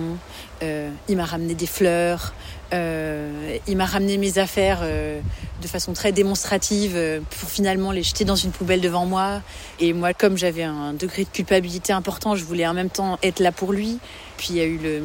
[0.60, 2.34] il m'a ramené des fleurs,
[2.70, 8.50] il m'a ramené mes affaires de façon très démonstrative pour finalement les jeter dans une
[8.50, 9.40] poubelle devant moi.
[9.80, 13.40] Et moi, comme j'avais un degré de culpabilité important, je voulais en même temps être
[13.40, 13.98] là pour lui.
[14.36, 15.02] Puis il y a eu le,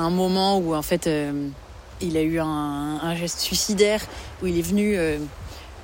[0.00, 1.08] un moment où en fait
[2.00, 4.00] il a eu un, geste suicidaire,
[4.42, 4.96] où il est venu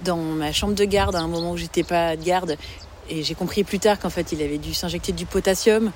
[0.05, 2.57] dans ma chambre de garde à un moment où j'étais pas de garde.
[3.09, 5.93] Et j'ai compris plus tard qu'en fait il avait dû s'injecter du potassium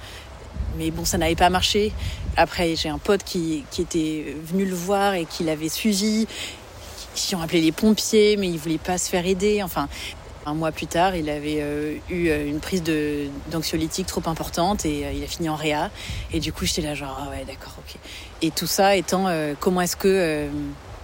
[0.77, 1.93] mais bon, ça n'avait pas marché.
[2.37, 6.27] Après, j'ai un pote qui, était venu le voir et qui l'avait suivi.
[7.15, 9.63] Qui ont appelé les pompiers, mais il voulait pas se faire aider.
[9.63, 9.89] Enfin,
[10.47, 12.85] un mois plus tard, il avait euh, eu euh, une prise
[13.51, 15.91] d'anxiolytique trop importante et euh, il a fini en réa.
[16.33, 17.97] Et du coup, j'étais là genre, ah ouais, d'accord, ok.
[18.43, 19.27] Et tout ça étant,
[19.61, 20.49] comment est-ce que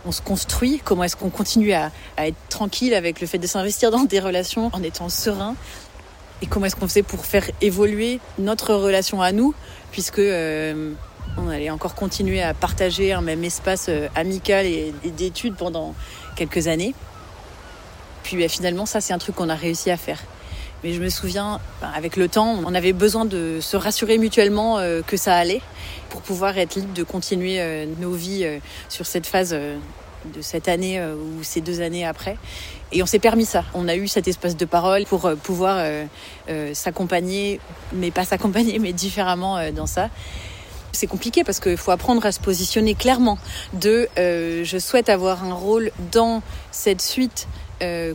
[0.04, 3.90] on se construit, comment est-ce qu'on continue à, être tranquille avec le fait de s'investir
[3.90, 5.56] dans des relations en étant serein,
[6.42, 9.54] et comment est-ce qu'on faisait pour faire évoluer notre relation à nous,
[9.92, 15.94] puisque on allait encore continuer à partager un même espace amical et, d'études pendant
[16.36, 16.94] quelques années.
[18.22, 20.20] Puis bah, finalement, ça, c'est un truc qu'on a réussi à faire.
[20.84, 24.78] Mais je me souviens, bah, avec le temps, on avait besoin de se rassurer mutuellement
[24.78, 25.62] euh, que ça allait
[26.10, 28.46] pour pouvoir être libre de continuer nos vies
[28.90, 29.56] sur cette phase
[30.24, 32.36] de cette année euh, ou ces deux années après.
[32.92, 33.64] Et on s'est permis ça.
[33.74, 37.60] On a eu cet espace de parole pour euh, pouvoir euh, s'accompagner,
[37.92, 40.10] mais pas s'accompagner, mais différemment dans ça.
[40.92, 43.38] C'est compliqué parce qu'il faut apprendre à se positionner clairement.
[43.72, 47.48] De je souhaite avoir un rôle dans cette suite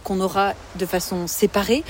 [0.03, 1.83] qu'on aura de façon séparée,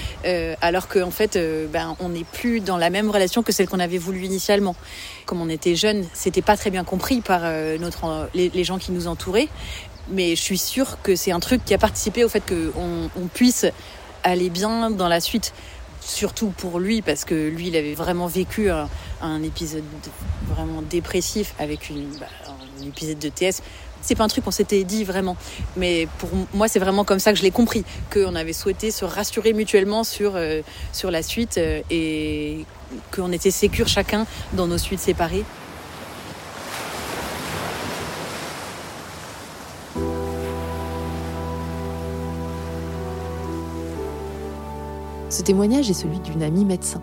[0.62, 1.38] alors qu'en fait,
[1.72, 4.76] ben, on n'est plus dans la même relation que celle qu'on avait voulu initialement.
[5.26, 7.42] Comme on était jeunes, c'était pas très bien compris par
[7.80, 9.50] notre, les, gens qui nous entouraient
[10.10, 13.28] mais je suis sûre que c'est un truc qui a participé au fait qu'on on
[13.28, 13.66] puisse
[14.24, 15.54] aller bien dans la suite.
[16.02, 18.88] Surtout pour lui, parce que lui, il avait vraiment vécu un,
[19.44, 19.84] épisode
[20.48, 23.62] vraiment dépressif avec une, bah, un épisode de TS.
[24.08, 25.36] C'est pas un truc qu'on s'était dit vraiment,
[25.76, 29.04] mais pour moi, c'est vraiment comme ça que je l'ai compris, qu'on avait souhaité se
[29.04, 30.62] rassurer mutuellement sur, euh,
[30.94, 32.64] sur la suite euh, et
[33.14, 35.44] qu'on était sécures chacun dans nos suites séparées.
[45.30, 47.02] Ce témoignage est celui d'une amie médecin.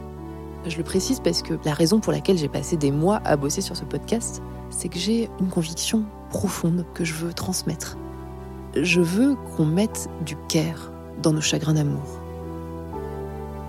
[0.67, 3.61] Je le précise parce que la raison pour laquelle j'ai passé des mois à bosser
[3.61, 4.41] sur ce podcast,
[4.71, 7.97] c'est que j'ai une conviction profonde que je veux transmettre.
[8.75, 10.91] Je veux qu'on mette du care
[11.23, 12.19] dans nos chagrins d'amour.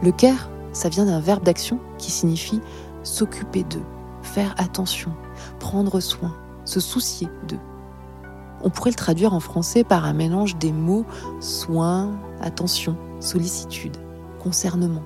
[0.02, 2.62] Le care, ça vient d'un verbe d'action qui signifie
[3.04, 3.86] s'occuper d'eux,
[4.24, 5.14] faire attention,
[5.60, 6.34] prendre soin,
[6.66, 7.60] se soucier d'eux.
[8.64, 11.06] On pourrait le traduire en français par un mélange des mots
[11.42, 12.10] soin,
[12.42, 13.98] attention, sollicitude,
[14.42, 15.04] concernement.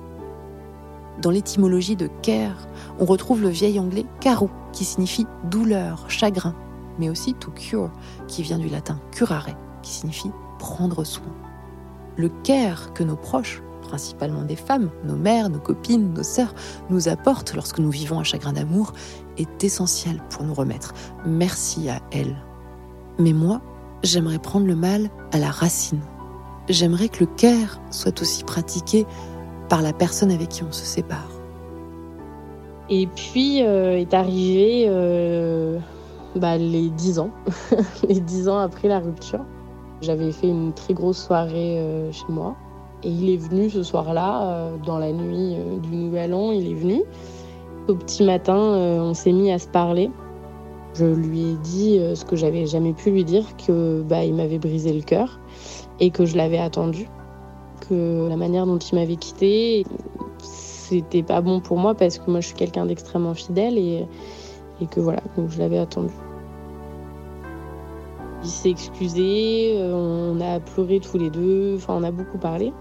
[1.20, 2.68] Dans l'étymologie de care,
[2.98, 6.54] on retrouve le vieil anglais caro, qui signifie douleur, chagrin,
[7.00, 7.90] mais aussi to cure,
[8.28, 9.48] qui vient du latin curare,
[9.82, 11.32] qui signifie prendre soin.
[12.16, 16.54] Le care que nos proches, principalement des femmes, nos mères, nos copines, nos sœurs,
[16.90, 18.92] nous apportent lorsque nous vivons un chagrin d'amour,
[19.38, 20.94] est essentiel pour nous remettre.
[21.26, 22.36] Merci à elles.
[23.18, 23.60] Mais moi,
[24.02, 26.00] j'aimerais prendre le mal à la racine.
[26.68, 29.06] J'aimerais que le care soit aussi pratiqué
[29.68, 31.30] par la personne avec qui on se sépare.
[32.90, 35.78] Et puis euh, est arrivé euh,
[36.36, 37.30] bah, les dix ans,
[38.08, 39.44] les dix ans après la rupture.
[40.00, 42.56] J'avais fait une très grosse soirée euh, chez moi.
[43.02, 46.70] Et il est venu ce soir-là, euh, dans la nuit euh, du Nouvel An, il
[46.70, 47.02] est venu.
[47.88, 50.10] Au petit matin, on s'est mis à se parler.
[50.94, 54.58] Je lui ai dit ce que j'avais jamais pu lui dire, que bah, il m'avait
[54.58, 55.40] brisé le cœur
[55.98, 57.08] et que je l'avais attendu.
[57.88, 59.84] Que la manière dont il m'avait quitté,
[60.40, 64.06] c'était pas bon pour moi parce que moi je suis quelqu'un d'extrêmement fidèle et,
[64.80, 66.12] et que voilà, donc je l'avais attendu.
[68.42, 72.72] Il s'est excusé, euh, on a pleuré tous les deux, enfin on a beaucoup parlé.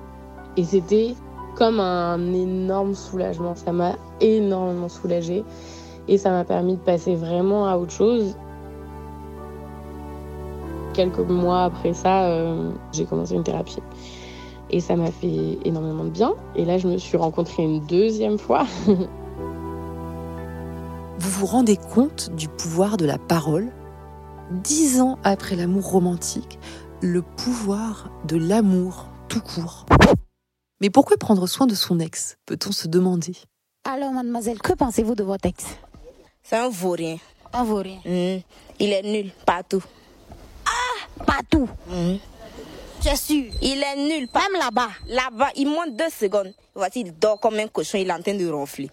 [0.56, 1.16] Et c'était
[1.56, 3.56] comme un énorme soulagement.
[3.56, 5.44] Ça m'a énormément soulagée
[6.08, 8.36] et ça m'a permis de passer vraiment à autre chose.
[10.94, 13.78] Quelques mois après ça, euh, j'ai commencé une thérapie.
[14.72, 16.34] Et ça m'a fait énormément de bien.
[16.56, 18.66] Et là, je me suis rencontrée une deuxième fois.
[21.20, 23.72] vous vous rendez compte du pouvoir de la parole?
[24.52, 26.58] Dix ans après l'amour romantique,
[27.02, 29.86] le pouvoir de l'amour tout court.
[30.80, 33.36] Mais pourquoi prendre soin de son ex peut-on se demander?
[33.84, 35.66] Alors, mademoiselle, que pensez-vous de votre ex?
[36.42, 37.18] C'est un vaurien.
[37.52, 38.42] Un vaurien mmh.
[38.80, 39.84] Il est nul partout.
[40.66, 42.16] Ah, partout mmh.
[43.04, 43.52] Je suis.
[43.62, 44.30] Il est nul.
[44.34, 44.90] Même là-bas.
[45.08, 46.54] Là-bas, il monte deux secondes.
[46.74, 48.90] Voici, il dort comme un cochon, il est en train de ronfler.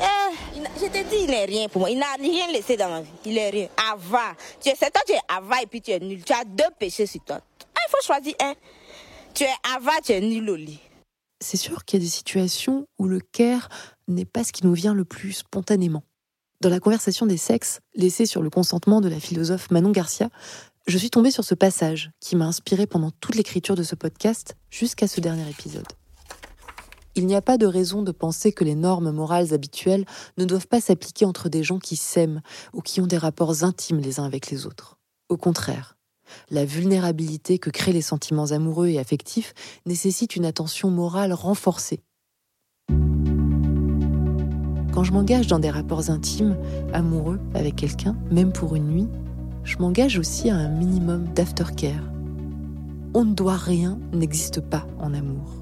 [0.00, 1.90] Eh, je te dis, il n'est rien pour moi.
[1.90, 3.10] Il n'a rien laissé dans ma vie.
[3.24, 3.68] Il est rien.
[3.90, 4.34] Ava.
[4.60, 6.22] Tu sais, toi, tu es Ava et puis tu es nul.
[6.24, 7.40] Tu as deux péchés sur toi.
[7.74, 8.54] Ah, il faut choisir un.
[9.34, 10.80] Tu es Ava, tu es nul au lit.
[11.40, 13.68] C'est sûr qu'il y a des situations où le care
[14.08, 16.04] n'est pas ce qui nous vient le plus spontanément.
[16.60, 20.28] Dans la conversation des sexes, laissée sur le consentement de la philosophe Manon Garcia,
[20.86, 24.54] je suis tombée sur ce passage qui m'a inspiré pendant toute l'écriture de ce podcast
[24.70, 25.86] jusqu'à ce dernier épisode.
[27.14, 30.06] Il n'y a pas de raison de penser que les normes morales habituelles
[30.38, 32.40] ne doivent pas s'appliquer entre des gens qui s'aiment
[32.72, 34.98] ou qui ont des rapports intimes les uns avec les autres.
[35.28, 35.98] Au contraire,
[36.50, 39.52] la vulnérabilité que créent les sentiments amoureux et affectifs
[39.84, 42.00] nécessite une attention morale renforcée.
[44.92, 46.56] Quand je m'engage dans des rapports intimes,
[46.92, 49.08] amoureux, avec quelqu'un, même pour une nuit,
[49.64, 52.10] je m'engage aussi à un minimum d'aftercare.
[53.14, 55.61] On ne doit rien n'existe pas en amour.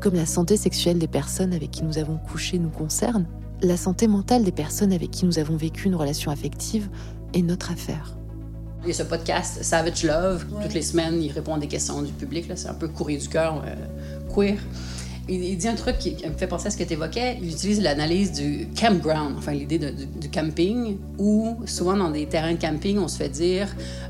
[0.00, 3.26] Tout comme la santé sexuelle des personnes avec qui nous avons couché nous concerne,
[3.60, 6.88] la santé mentale des personnes avec qui nous avons vécu une relation affective
[7.34, 8.16] est notre affaire.
[8.82, 10.46] Il y a ce podcast Savage Love.
[10.62, 12.46] Toutes les semaines, il répond à des questions du public.
[12.54, 14.56] C'est un peu courrier du cœur, euh, queer.
[15.28, 17.36] Il, dit un truc qui, me fait penser à ce que tu évoquais.
[17.42, 22.58] Il utilise l'analyse du campground, enfin l'idée du, camping, où souvent dans des terrains de
[22.58, 23.68] camping, on se fait dire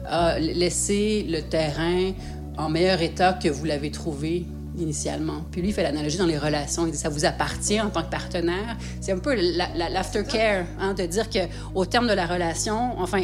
[0.08, 2.12] euh, laissez le terrain
[2.56, 4.46] en meilleur état que vous l'avez trouvé
[4.80, 5.44] initialement.
[5.50, 6.86] Puis lui, il fait l'analogie dans les relations.
[6.86, 8.76] Il dit ça vous appartient en tant que partenaire.
[9.00, 13.20] C'est un peu l'aftercare, hein, de dire qu'au terme de la relation, enfin,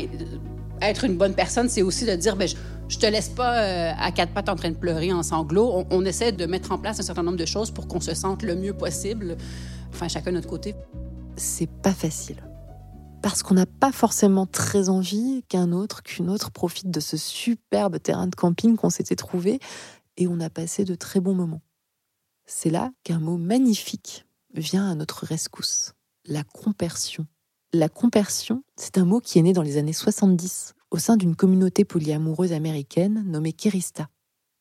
[0.83, 2.57] être une bonne personne, c'est aussi de dire, ben, je,
[2.89, 5.85] je te laisse pas euh, à quatre pattes en train de pleurer en sanglots.
[5.91, 8.43] On, essaie de mettre en place un certain nombre de choses pour qu'on se sente
[8.43, 9.37] le mieux possible,
[9.93, 10.75] enfin, chacun de notre côté.
[11.37, 12.37] C'est pas facile.
[13.23, 17.99] Parce qu'on n'a pas forcément très envie qu'un autre, qu'une autre profite de ce superbe
[18.01, 19.59] terrain de camping qu'on s'était trouvé
[20.17, 21.63] et on a passé de très bons moments.
[22.47, 27.27] C'est là qu'un mot magnifique vient à notre rescousse, la compersion.
[27.73, 31.37] La compersion, c'est un mot qui est né dans les années 70 au sein d'une
[31.37, 34.09] communauté polyamoureuse américaine nommée Kirista.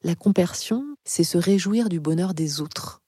[0.04, 3.02] La compersion, c'est se réjouir du bonheur des autres.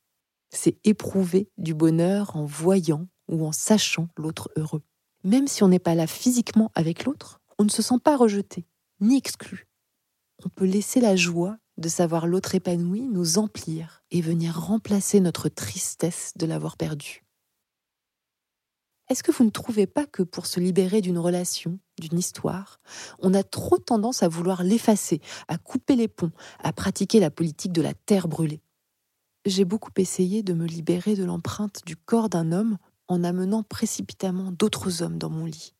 [0.49, 4.83] C'est éprouver du bonheur en voyant ou en sachant l'autre heureux.
[5.23, 8.65] Même si on n'est pas là physiquement avec l'autre, on ne se sent pas rejeté,
[9.01, 9.67] ni exclu.
[10.45, 15.49] On peut laisser la joie de savoir l'autre épanoui nous emplir et venir remplacer notre
[15.49, 17.23] tristesse de l'avoir perdu.
[19.09, 22.81] Est-ce que vous ne trouvez pas que pour se libérer d'une relation, d'une histoire,
[23.19, 27.71] on a trop tendance à vouloir l'effacer, à couper les ponts, à pratiquer la politique
[27.71, 28.61] de la terre brûlée?
[29.45, 34.51] J'ai beaucoup essayé de me libérer de l'empreinte du corps d'un homme en amenant précipitamment
[34.51, 35.73] d'autres hommes dans mon lit,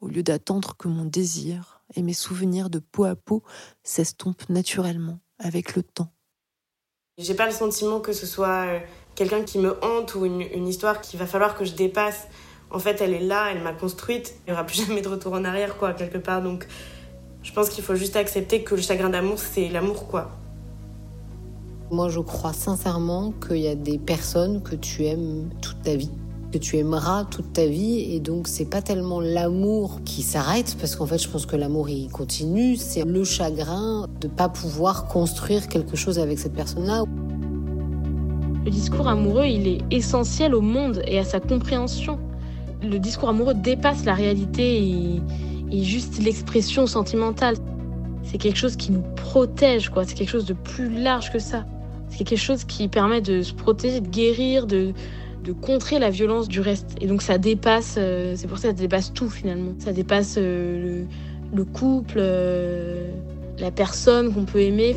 [0.00, 3.42] au lieu d'attendre que mon désir, et mes souvenirs de peau à peau
[3.82, 6.10] s'estompent naturellement avec le temps.
[7.18, 8.78] J'ai pas le sentiment que ce soit euh,
[9.14, 12.28] quelqu'un qui me hante ou une, une histoire qu'il va falloir que je dépasse.
[12.70, 14.34] En fait, elle est là, elle m'a construite.
[14.46, 16.42] Il n'y aura plus jamais de retour en arrière, quoi, quelque part.
[16.42, 16.66] Donc,
[17.42, 20.30] je pense qu'il faut juste accepter que le chagrin d'amour, c'est l'amour, quoi.
[21.90, 26.10] Moi, je crois sincèrement qu'il y a des personnes que tu aimes toute ta vie,
[26.52, 30.96] que tu aimeras toute ta vie, et donc c'est pas tellement l'amour qui s'arrête, parce
[30.96, 32.76] qu'en fait, je pense que l'amour il continue.
[32.76, 37.04] C'est le chagrin de pas pouvoir construire quelque chose avec cette personne-là.
[38.64, 42.18] Le discours amoureux, il est essentiel au monde et à sa compréhension.
[42.82, 45.22] Le discours amoureux dépasse la réalité et,
[45.70, 47.56] et juste l'expression sentimentale.
[48.22, 50.04] C'est quelque chose qui nous protège, quoi.
[50.04, 51.64] C'est quelque chose de plus large que ça.
[52.10, 54.92] C'est quelque chose qui permet de se protéger, de guérir, de,
[55.44, 56.96] de contrer la violence du reste.
[57.00, 59.72] Et donc ça dépasse, euh, c'est pour ça que ça dépasse tout finalement.
[59.78, 61.06] Ça dépasse euh,
[61.52, 63.10] le, le, couple, euh,
[63.58, 64.96] la personne qu'on peut aimer.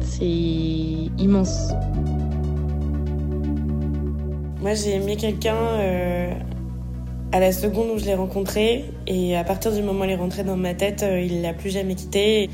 [0.00, 1.72] C'est immense.
[4.60, 5.56] Moi j'ai aimé quelqu'un
[7.32, 10.16] à la seconde où je l'ai rencontré et à partir du moment où il est
[10.16, 12.50] rentré dans ma tête, il l'a plus jamais quitté.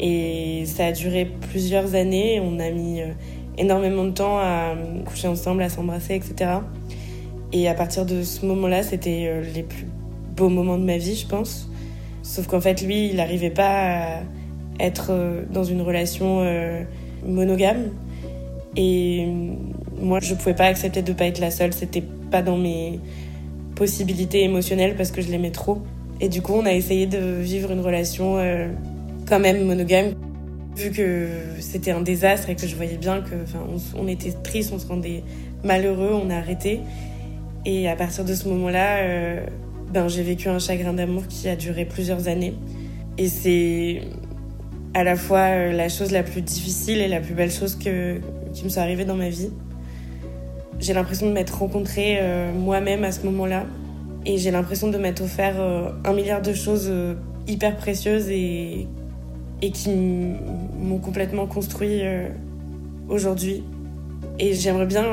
[0.00, 2.40] Et ça a duré plusieurs années.
[2.40, 3.00] On a mis
[3.58, 6.50] énormément de temps à coucher ensemble, à s'embrasser, etc.
[7.52, 9.86] Et à partir de ce moment-là, c'était euh, les plus
[10.36, 11.68] beaux moments de ma vie, je pense.
[12.22, 14.20] Sauf qu'en fait, lui, il n'arrivait pas à
[14.80, 16.44] être euh, dans une relation
[17.26, 17.90] monogame.
[18.76, 19.26] Et
[20.00, 21.72] moi, je pouvais pas accepter de ne pas être la seule.
[21.72, 23.00] C'était pas dans mes
[23.74, 25.78] possibilités émotionnelles parce que je l'aimais trop.
[26.20, 28.38] Et du coup, on a essayé de vivre une relation
[29.26, 30.14] quand même monogame.
[30.78, 31.26] Vu que
[31.58, 34.86] c'était un désastre et que je voyais bien que, on, on, était triste, on se
[34.86, 35.24] rendait
[35.64, 36.82] malheureux, on a arrêté.
[37.66, 39.46] Et à partir de ce moment-là, euh,
[39.92, 42.54] ben, j'ai vécu un chagrin d'amour qui a duré plusieurs années.
[43.18, 44.02] Et c'est
[44.94, 48.20] à la fois euh, la chose la plus difficile et la plus belle chose que,
[48.54, 49.50] qui me soit arrivée dans ma vie.
[50.78, 53.66] J'ai l'impression de m'être rencontrée euh, moi-même à ce moment-là.
[54.26, 55.56] Et j'ai l'impression de m'être offert
[56.04, 56.92] un milliard de choses
[57.46, 58.86] hyper précieuses et
[59.62, 62.28] et qui m'ont complètement construit euh,
[63.08, 63.62] aujourd'hui.
[64.38, 65.04] Et j'aimerais bien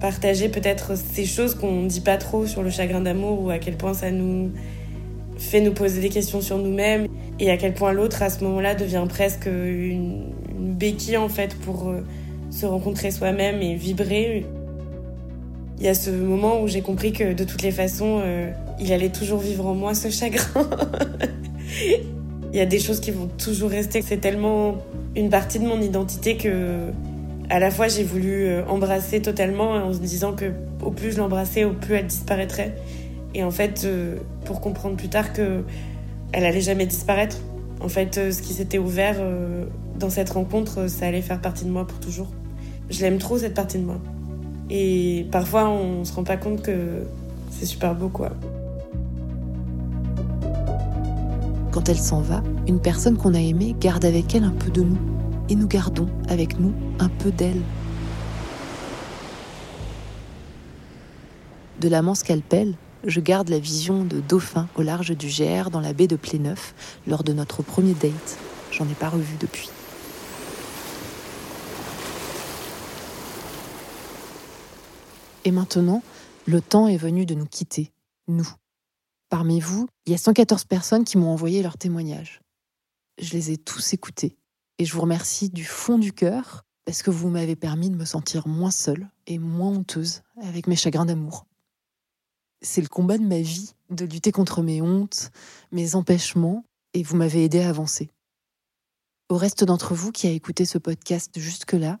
[0.00, 3.58] partager peut-être ces choses qu'on ne dit pas trop sur le chagrin d'amour ou à
[3.58, 4.50] quel point ça nous
[5.38, 7.06] fait nous poser des questions sur nous-mêmes
[7.38, 10.24] et à quel point l'autre à ce moment-là devient presque une,
[10.58, 12.04] béquille en fait pour euh,
[12.50, 14.44] se rencontrer soi-même et vibrer.
[15.78, 18.92] Il y a ce moment où j'ai compris que de toutes les façons, euh, il
[18.92, 20.68] allait toujours vivre en moi ce chagrin.
[22.52, 24.00] Il y a des choses qui vont toujours rester.
[24.02, 24.78] C'est tellement
[25.14, 26.90] une partie de mon identité que,
[27.50, 31.18] à la fois, j'ai voulu euh, embrasser totalement en se disant que au plus je
[31.18, 32.74] l'embrassais, au plus elle disparaîtrait.
[33.34, 35.62] Et en fait, euh, pour comprendre plus tard que
[36.32, 37.38] elle allait jamais disparaître.
[37.80, 39.16] En fait, euh, ce qui s'était ouvert
[39.98, 42.28] dans cette rencontre, ça allait faire partie de moi pour toujours.
[42.90, 44.00] Je l'aime trop cette partie de moi.
[44.70, 47.04] Et parfois, on se rend pas compte que
[47.50, 48.30] c'est super beau, quoi.
[51.70, 54.82] Quand elle s'en va, une personne qu'on a aimée garde avec elle un peu de
[54.82, 54.98] nous.
[55.48, 57.60] Et nous gardons avec nous un peu d'elle.
[61.80, 65.92] De l'amant scalpel, je garde la vision de dauphin au large du Gers dans la
[65.92, 66.74] baie de Pléneuf
[67.06, 68.38] lors de notre premier date.
[68.72, 69.70] J'en ai pas revu depuis.
[75.44, 76.02] Et maintenant,
[76.46, 77.92] le temps est venu de nous quitter,
[78.26, 78.48] nous,
[79.28, 82.40] Parmi vous, il y a 114 personnes qui m'ont envoyé leurs témoignages.
[83.20, 84.38] Je les ai tous écoutés
[84.78, 88.06] et je vous remercie du fond du cœur parce que vous m'avez permis de me
[88.06, 91.44] sentir moins seule et moins honteuse avec mes chagrins d'amour.
[92.62, 95.30] C'est le combat de ma vie de lutter contre mes hontes,
[95.72, 96.64] mes empêchements
[96.94, 98.10] et vous m'avez aidé à avancer.
[99.28, 102.00] Au reste d'entre vous qui a écouté ce podcast jusque-là,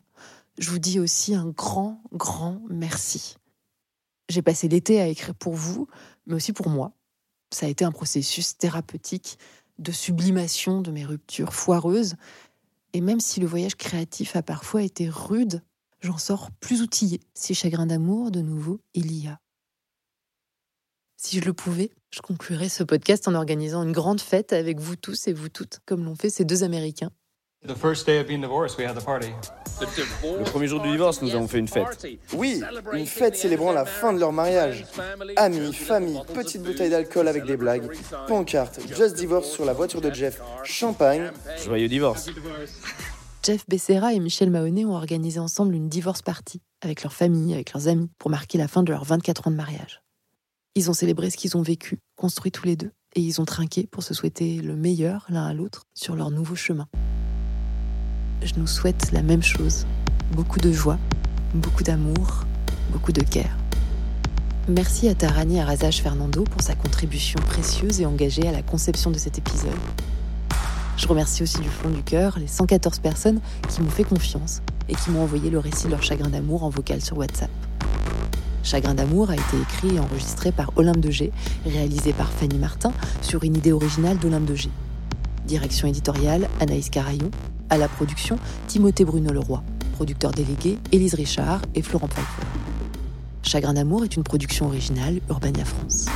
[0.56, 3.36] je vous dis aussi un grand, grand merci.
[4.30, 5.88] J'ai passé l'été à écrire pour vous,
[6.26, 6.94] mais aussi pour moi
[7.50, 9.38] ça a été un processus thérapeutique
[9.78, 12.14] de sublimation de mes ruptures foireuses.
[12.92, 15.62] Et même si le voyage créatif a parfois été rude,
[16.00, 17.20] j'en sors plus outillée.
[17.34, 19.38] Si chagrin d'amour, de nouveau, il y a.
[21.16, 24.96] Si je le pouvais, je conclurais ce podcast en organisant une grande fête avec vous
[24.96, 27.10] tous et vous toutes, comme l'ont fait ces deux Américains.
[27.66, 27.74] Le
[30.44, 32.06] premier jour du divorce, nous avons fait une fête.
[32.32, 34.84] Oui, une fête célébrant la fin de leur mariage.
[35.36, 37.90] Amis, famille, petite bouteille d'alcool avec des blagues,
[38.26, 41.30] pancarte, Just Divorce sur la voiture de Jeff, champagne.
[41.64, 42.30] Joyeux divorce.
[43.42, 47.72] Jeff Becerra et Michel Mahoney ont organisé ensemble une divorce party avec leur famille, avec
[47.72, 50.02] leurs amis, pour marquer la fin de leurs 24 ans de mariage.
[50.74, 52.92] Ils ont célébré ce qu'ils ont vécu, construit tous les deux.
[53.16, 56.54] et ils ont trinqué pour se souhaiter le meilleur l'un à l'autre sur leur nouveau
[56.54, 56.86] chemin.
[58.42, 59.84] Je nous souhaite la même chose,
[60.32, 60.98] beaucoup de joie,
[61.54, 62.44] beaucoup d'amour,
[62.92, 63.56] beaucoup de care.
[64.68, 69.18] Merci à Tarani Arasage Fernando pour sa contribution précieuse et engagée à la conception de
[69.18, 69.72] cet épisode.
[70.96, 74.94] Je remercie aussi du fond du cœur les 114 personnes qui m'ont fait confiance et
[74.94, 77.50] qui m'ont envoyé le récit de leur chagrin d'amour en vocal sur WhatsApp.
[78.62, 81.32] Chagrin d'amour a été écrit et enregistré par Olympe de G,
[81.66, 84.70] réalisé par Fanny Martin sur une idée originale d'Olympe de G.
[85.46, 87.30] Direction éditoriale Anaïs Carayon.
[87.70, 89.62] À la production, Timothée Bruno Leroy.
[89.92, 92.46] Producteur délégué, Élise Richard et Florent Pfeiffer.
[93.42, 96.06] Chagrin d'amour est une production originale Urbania France.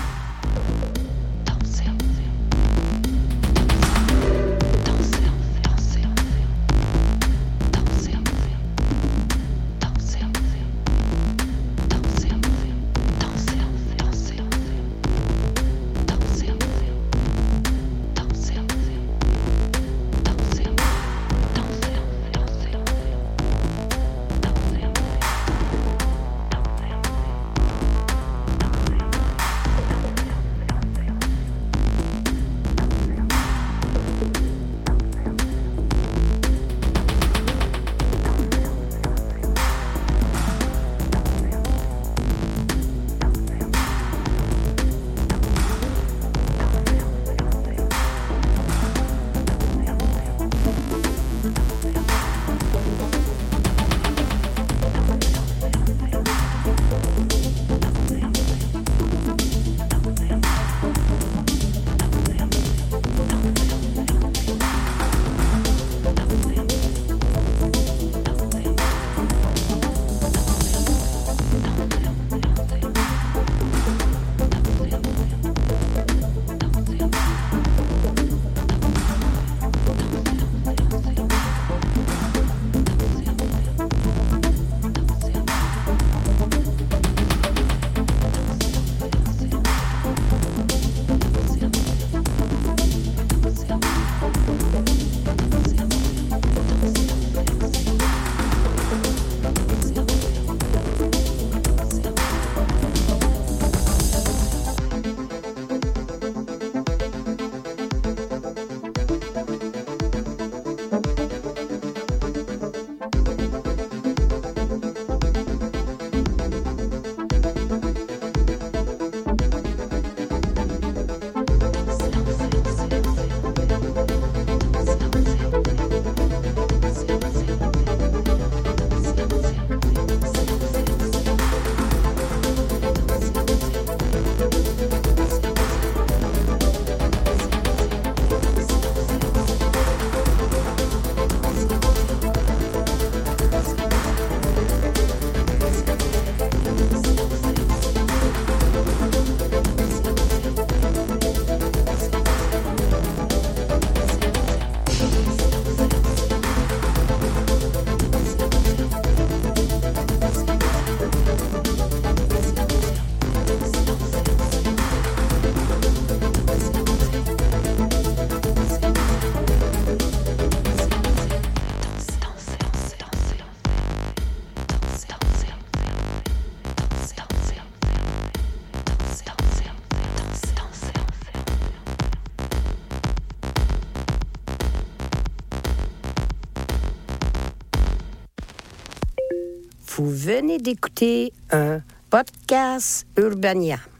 [190.32, 193.91] Venez d'écouter un podcast Urbania.